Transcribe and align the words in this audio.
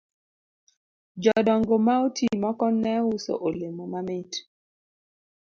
Jodongo 1.21 1.75
ma 1.85 1.93
oti 2.05 2.25
moko 2.43 2.65
ne 2.81 2.93
uso 3.13 3.33
olemo 3.47 3.83
mamit 3.91 4.31